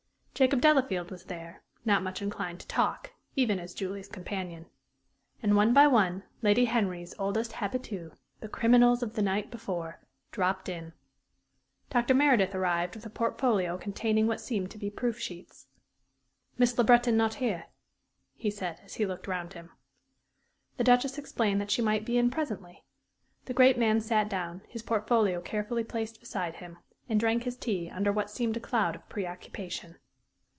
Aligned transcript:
Jacob 0.33 0.59
Delafield 0.59 1.11
was 1.11 1.25
there, 1.25 1.61
not 1.85 2.01
much 2.01 2.19
inclined 2.19 2.59
to 2.61 2.67
talk, 2.67 3.13
even 3.35 3.59
as 3.59 3.75
Julie's 3.75 4.09
champion. 4.09 4.65
And, 5.43 5.55
one 5.55 5.71
by 5.71 5.85
one, 5.85 6.23
Lady 6.41 6.65
Henry's 6.65 7.13
oldest 7.19 7.51
habitués, 7.51 8.15
the 8.39 8.49
"criminals" 8.49 9.03
of 9.03 9.13
the 9.13 9.21
night 9.21 9.51
before, 9.51 9.99
dropped 10.31 10.67
in. 10.67 10.93
Dr. 11.91 12.15
Meredith 12.15 12.55
arrived 12.55 12.95
with 12.95 13.05
a 13.05 13.09
portfolio 13.11 13.77
containing 13.77 14.25
what 14.25 14.41
seemed 14.41 14.71
to 14.71 14.79
be 14.79 14.89
proof 14.89 15.19
sheets. 15.19 15.67
"Miss 16.57 16.75
Le 16.75 16.83
Breton 16.83 17.15
not 17.15 17.35
here?" 17.35 17.65
he 18.33 18.49
said, 18.49 18.79
as 18.83 18.95
he 18.95 19.05
looked 19.05 19.27
round 19.27 19.53
him. 19.53 19.69
The 20.77 20.83
Duchess 20.83 21.19
explained 21.19 21.61
that 21.61 21.69
she 21.69 21.83
might 21.83 22.03
be 22.03 22.17
in 22.17 22.31
presently. 22.31 22.83
The 23.45 23.53
great 23.53 23.77
man 23.77 24.01
sat 24.01 24.27
down, 24.27 24.63
his 24.67 24.81
portfolio 24.81 25.39
carefully 25.39 25.83
placed 25.83 26.19
beside 26.19 26.55
him, 26.55 26.79
and 27.07 27.19
drank 27.19 27.43
his 27.43 27.57
tea 27.57 27.91
under 27.91 28.11
what 28.11 28.31
seemed 28.31 28.57
a 28.57 28.59
cloud 28.59 28.95
of 28.95 29.07
preoccupation. 29.07 29.97